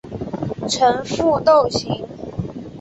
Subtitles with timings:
[0.67, 2.03] 呈覆斗形。